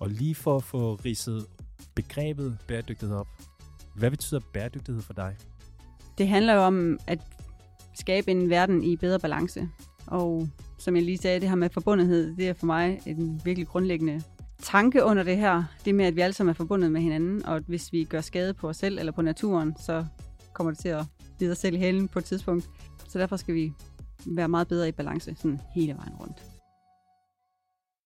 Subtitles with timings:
[0.00, 1.46] Og lige for at få ridset
[1.94, 3.28] begrebet bæredygtighed op,
[3.94, 5.36] hvad betyder bæredygtighed for dig?
[6.18, 7.18] Det handler jo om at
[7.94, 9.68] skabe en verden i bedre balance.
[10.06, 10.48] Og
[10.78, 14.22] som jeg lige sagde, det her med forbundethed, det er for mig en virkelig grundlæggende
[14.62, 15.64] tanke under det her.
[15.84, 18.20] Det med, at vi alle sammen er forbundet med hinanden, og at hvis vi gør
[18.20, 20.06] skade på os selv eller på naturen, så
[20.52, 21.04] kommer det til at
[21.40, 22.70] lide os selv i hælen på et tidspunkt.
[23.08, 23.72] Så derfor skal vi
[24.26, 26.55] være meget bedre i balance sådan hele vejen rundt.